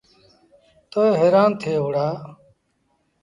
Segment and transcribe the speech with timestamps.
[0.91, 2.07] تا هيرآݩ ٿئي وهُڙآ۔